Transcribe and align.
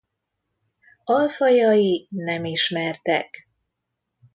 Alfajai 1.03 2.07
nem 2.09 2.45
ismertek. 2.45 3.49